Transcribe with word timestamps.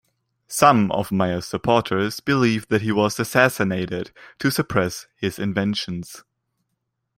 Some 0.47 0.91
of 0.91 1.11
Meyer's 1.11 1.45
supporters 1.45 2.21
believe 2.21 2.67
that 2.69 2.81
he 2.81 2.91
was 2.91 3.19
assassinated 3.19 4.09
to 4.39 4.49
suppress 4.49 5.05
his 5.15 5.37
inventions. 5.37 6.23